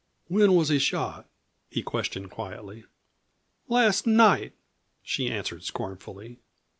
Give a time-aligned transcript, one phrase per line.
[0.29, 1.27] "When was he shot?"
[1.69, 2.85] he questioned quietly.
[3.69, 4.53] "Last night,"
[5.03, 6.39] she answered scornfully.